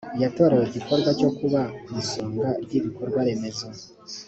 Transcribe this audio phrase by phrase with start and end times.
[0.21, 3.65] yatorewe igikorwa cyo kuba ku isonga ry ibikorwa remezo